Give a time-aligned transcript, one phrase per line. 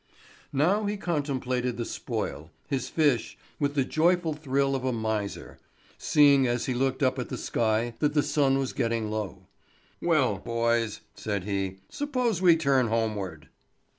[0.51, 5.59] Now he contemplated the spoil—his fish—with the joyful thrill of a miser;
[5.99, 9.45] seeing as he looked up at the sky that the sun was getting low:
[10.01, 13.49] "Well, boys," said he, "suppose we turn homeward."